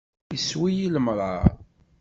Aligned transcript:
Issew-iyi 0.35 0.87
lemṛaṛ. 0.89 1.43